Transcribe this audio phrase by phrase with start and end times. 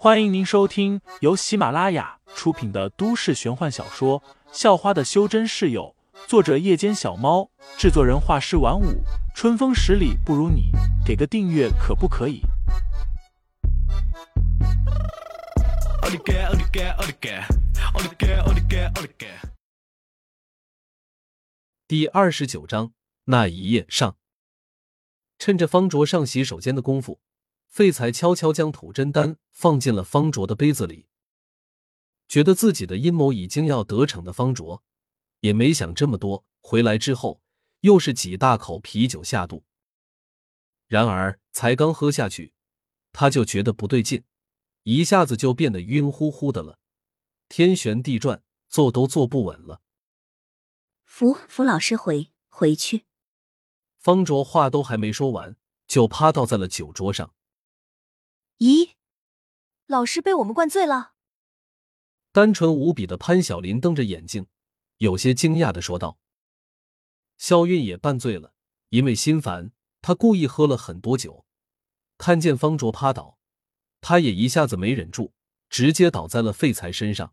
[0.00, 4.20] 欢迎您收听由喜马拉雅出品的都市玄幻小说
[4.52, 5.92] 《校花的修真室友》，
[6.28, 9.02] 作者：夜间小猫，制作人：画师晚舞，
[9.34, 10.70] 春风十里不如你，
[11.04, 12.42] 给个订阅可不可以？
[21.88, 22.92] 第二十九章
[23.24, 24.14] 那一夜上，
[25.40, 27.18] 趁着方卓上洗手间的功夫。
[27.68, 31.06] 废材悄悄将吐真丹放进了方卓的杯子里，
[32.26, 34.82] 觉得自己的阴谋已经要得逞的方卓，
[35.40, 36.44] 也没想这么多。
[36.60, 37.40] 回来之后，
[37.80, 39.64] 又是几大口啤酒下肚。
[40.86, 42.52] 然而才刚喝下去，
[43.12, 44.24] 他就觉得不对劲，
[44.82, 46.78] 一下子就变得晕乎乎的了，
[47.48, 49.82] 天旋地转，坐都坐不稳了。
[51.04, 53.04] 扶扶老师回回去。
[53.96, 55.56] 方卓话都还没说完，
[55.86, 57.34] 就趴倒在了酒桌上。
[58.58, 58.94] 咦，
[59.86, 61.14] 老师被我们灌醉了？
[62.32, 64.48] 单纯无比的潘晓林瞪着眼睛，
[64.96, 66.18] 有些惊讶的说道。
[67.36, 68.52] 肖韵也半醉了，
[68.88, 69.70] 因为心烦，
[70.02, 71.46] 他故意喝了很多酒。
[72.16, 73.38] 看见方卓趴倒，
[74.00, 75.32] 他也一下子没忍住，
[75.68, 77.32] 直接倒在了废材身上。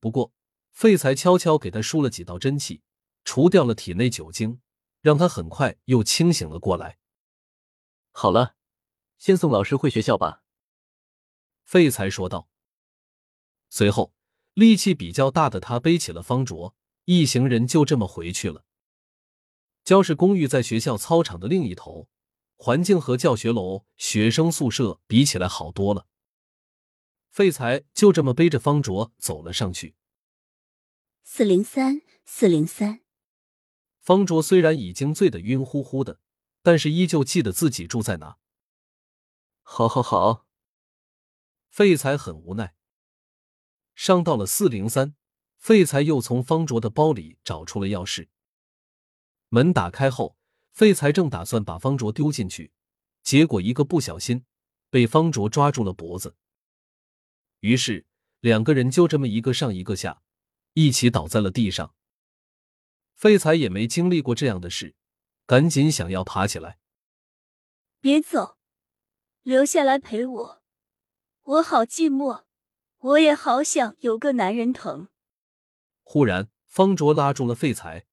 [0.00, 0.32] 不过，
[0.72, 2.80] 废材悄悄给他输了几道真气，
[3.22, 4.62] 除掉了体内酒精，
[5.02, 6.98] 让他很快又清醒了过来。
[8.12, 8.56] 好了。
[9.20, 10.42] 先送老师回学校吧，
[11.62, 12.48] 废材说道。
[13.68, 14.14] 随后，
[14.54, 18.64] 力气比较大的他背起了方卓，一行人就这么回去了。
[19.84, 22.08] 教室公寓在学校操场的另一头，
[22.56, 26.06] 环境和教学楼、学生宿舍比起来好多了。
[27.28, 29.96] 废材就这么背着方卓走了上去。
[31.22, 33.02] 四零三，四零三。
[33.98, 36.20] 方卓虽然已经醉得晕乎乎的，
[36.62, 38.38] 但是依旧记得自己住在哪。
[39.72, 40.48] 好，好，好。
[41.68, 42.74] 废材很无奈。
[43.94, 45.14] 上到了四零三，
[45.58, 48.28] 废材又从方卓的包里找出了钥匙。
[49.48, 50.36] 门打开后，
[50.72, 52.72] 废材正打算把方卓丢进去，
[53.22, 54.44] 结果一个不小心
[54.90, 56.34] 被方卓抓住了脖子。
[57.60, 58.08] 于是
[58.40, 60.20] 两个人就这么一个上一个下，
[60.72, 61.94] 一起倒在了地上。
[63.14, 64.96] 废材也没经历过这样的事，
[65.46, 66.80] 赶紧想要爬起来。
[68.00, 68.59] 别走。
[69.42, 70.62] 留下来陪我，
[71.42, 72.44] 我好寂寞，
[72.98, 75.08] 我也好想有个男人疼。
[76.02, 78.06] 忽然，方卓拉住了废材，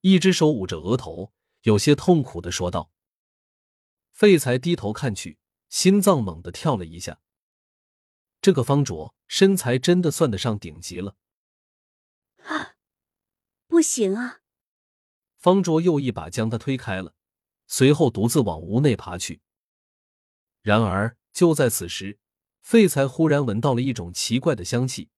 [0.00, 2.90] 一只手捂着额头，有些痛苦的说道
[4.12, 5.38] ：“废材，低头看去，
[5.68, 7.20] 心脏猛地跳了一下。
[8.40, 11.16] 这个方卓身材真的算得上顶级了。”
[12.44, 12.76] 啊，
[13.66, 14.40] 不行啊！
[15.36, 17.14] 方卓又一把将他推开了，
[17.66, 19.42] 随后独自往屋内爬去。
[20.62, 22.18] 然而，就在此时，
[22.60, 25.10] 废材忽然闻到了一种奇怪的香气。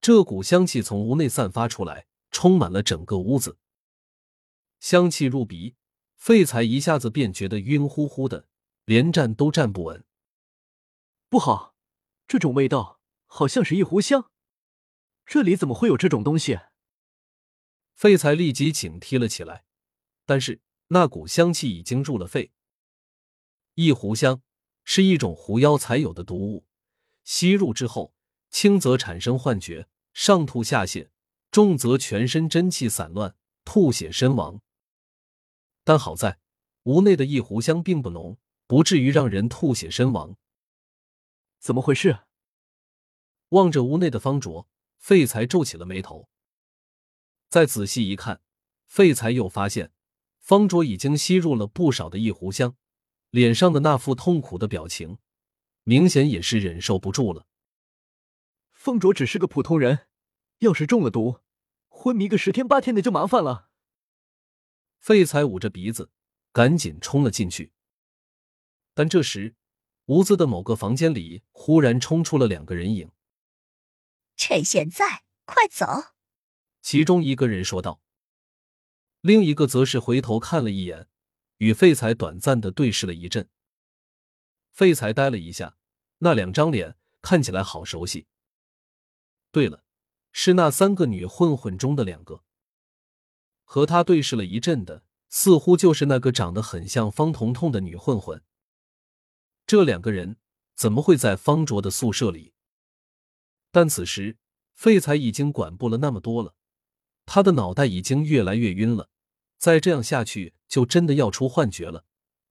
[0.00, 3.58] 这股香气从屋内散发出来，充满了整个屋子。
[4.78, 5.76] 香气入鼻，
[6.16, 8.48] 废材一下子便觉得晕乎乎的，
[8.86, 10.02] 连站都站不稳。
[11.28, 11.74] 不好，
[12.26, 14.30] 这种味道好像是一壶香。
[15.26, 16.58] 这里怎么会有这种东西？
[17.94, 19.66] 废材立即警惕了起来。
[20.24, 22.52] 但是那股香气已经入了肺。
[23.74, 24.40] 一壶香。
[24.92, 26.66] 是一种狐妖才有的毒物，
[27.22, 28.12] 吸入之后，
[28.50, 31.10] 轻则产生幻觉、上吐下泻，
[31.52, 34.60] 重则全身真气散乱、吐血身亡。
[35.84, 36.40] 但好在
[36.86, 38.36] 屋内的一壶香并不浓，
[38.66, 40.36] 不至于让人吐血身亡。
[41.60, 42.24] 怎么回事？
[43.50, 44.68] 望着屋内的方卓，
[44.98, 46.28] 废材皱起了眉头。
[47.48, 48.42] 再仔细一看，
[48.86, 49.92] 废材又发现
[50.40, 52.76] 方卓已经吸入了不少的一壶香。
[53.30, 55.18] 脸上的那副痛苦的表情，
[55.84, 57.46] 明显也是忍受不住了。
[58.72, 60.06] 凤卓只是个普通人，
[60.58, 61.40] 要是中了毒，
[61.88, 63.68] 昏迷个十天八天的就麻烦了。
[64.98, 66.10] 废材捂着鼻子，
[66.52, 67.72] 赶紧冲了进去。
[68.94, 69.54] 但这时，
[70.06, 73.10] 屋子的某个房间里忽然冲出了两个人影。
[74.36, 75.86] 趁现在，快走！
[76.82, 78.02] 其中一个人说道，
[79.20, 81.06] 另一个则是回头看了一眼。
[81.60, 83.46] 与废材短暂的对视了一阵，
[84.70, 85.76] 废材呆了一下，
[86.18, 88.26] 那两张脸看起来好熟悉。
[89.50, 89.84] 对了，
[90.32, 92.44] 是那三个女混混中的两个。
[93.64, 98.42] 和他对视了一阵的，似乎就是那个长得很像方彤彤的女混混。
[99.66, 100.38] 这两个人
[100.74, 102.54] 怎么会在方卓的宿舍里？
[103.70, 104.38] 但此时
[104.72, 106.54] 废材已经管不了那么多了，
[107.26, 109.10] 他的脑袋已经越来越晕了。
[109.58, 112.06] 再这样下去，就真的要出幻觉了。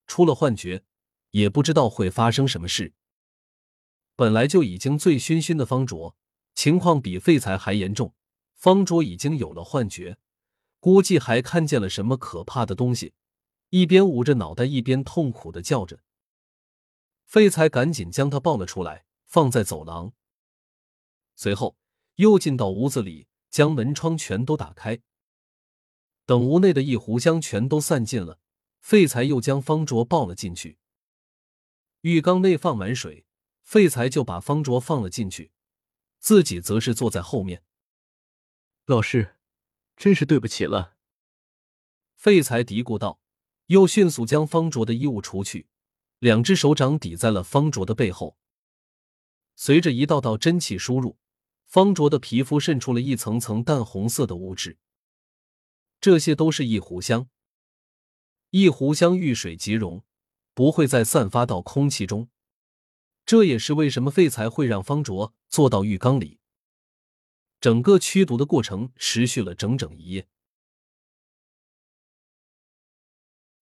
[0.05, 0.83] 出了幻觉，
[1.31, 2.93] 也不知道会发生什么事。
[4.15, 6.15] 本来就已经醉醺醺的方卓，
[6.53, 8.13] 情况比废材还严重。
[8.53, 10.17] 方卓已经有了幻觉，
[10.81, 13.13] 估计还看见了什么可怕的东西，
[13.69, 16.01] 一边捂着脑袋，一边痛苦的叫着。
[17.23, 20.11] 废材赶紧将他抱了出来，放在走廊，
[21.35, 21.77] 随后
[22.15, 24.99] 又进到屋子里，将门窗全都打开。
[26.29, 28.37] 等屋内的一壶香全都散尽了，
[28.81, 30.77] 废材又将方卓抱了进去。
[32.01, 33.25] 浴缸内放满水，
[33.63, 35.51] 废材就把方卓放了进去，
[36.19, 37.63] 自己则是坐在后面。
[38.85, 39.37] 老师，
[39.97, 40.97] 真是对不起了。
[42.15, 43.19] 废材嘀咕道，
[43.65, 45.67] 又迅速将方卓的衣物除去，
[46.19, 48.37] 两只手掌抵在了方卓的背后。
[49.55, 51.17] 随着一道道真气输入，
[51.65, 54.77] 方卓的皮肤渗出了一层层淡红色的物质。
[56.01, 57.27] 这些都是一壶香，
[58.51, 60.03] 一壶香遇水即溶，
[60.53, 62.29] 不会再散发到空气中。
[63.25, 66.39] 这也是为什么废材会让方卓坐到浴缸里。
[67.59, 70.27] 整个驱毒的过程持续了整整一夜。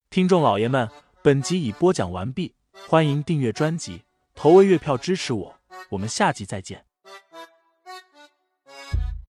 [0.10, 0.90] 听众老爷们，
[1.24, 2.56] 本集已播讲完毕，
[2.88, 4.04] 欢迎订阅专辑，
[4.36, 5.60] 投喂月票支持我，
[5.90, 6.86] 我们下集再见。